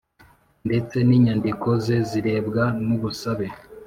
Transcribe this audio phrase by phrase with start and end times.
[0.65, 3.47] ndetse n inyandiko ze zirebwa n ubusabe